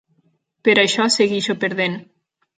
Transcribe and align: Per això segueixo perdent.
Per 0.67 0.75
això 0.85 1.07
segueixo 1.17 1.57
perdent. 1.67 2.01